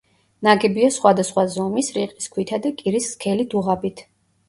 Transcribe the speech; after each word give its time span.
ნაგებია 0.45 0.89
სხვადასხვა 0.95 1.45
ზომის, 1.57 1.91
რიყის 1.99 2.35
ქვითა 2.39 2.63
და 2.67 2.75
კირის 2.83 3.15
სქელი 3.15 3.51
დუღაბით. 3.57 4.09